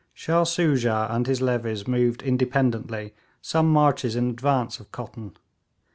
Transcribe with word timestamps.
Shah 0.15 0.45
Soojah 0.45 1.09
and 1.11 1.27
his 1.27 1.43
levies 1.43 1.87
moved 1.87 2.23
independently 2.23 3.13
some 3.39 3.71
marches 3.71 4.15
in 4.15 4.31
advance 4.31 4.79
of 4.79 4.91
Cotton. 4.91 5.35